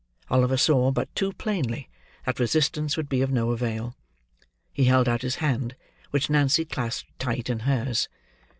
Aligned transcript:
Oliver 0.31 0.57
saw, 0.57 0.89
but 0.89 1.13
too 1.15 1.31
plainly, 1.31 1.87
that 2.25 2.39
resistance 2.39 2.97
would 2.97 3.07
be 3.07 3.21
of 3.21 3.29
no 3.31 3.51
avail. 3.51 3.95
He 4.73 4.85
held 4.85 5.07
out 5.07 5.21
his 5.21 5.35
hand, 5.35 5.75
which 6.09 6.27
Nancy 6.27 6.65
clasped 6.65 7.19
tight 7.19 7.51
in 7.51 7.59
hers. 7.59 8.09